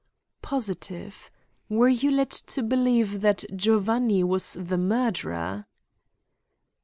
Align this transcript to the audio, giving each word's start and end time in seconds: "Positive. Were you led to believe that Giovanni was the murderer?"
"Positive. 0.41 1.29
Were 1.69 1.87
you 1.87 2.09
led 2.09 2.31
to 2.31 2.63
believe 2.63 3.21
that 3.21 3.45
Giovanni 3.55 4.23
was 4.23 4.53
the 4.53 4.79
murderer?" 4.79 5.67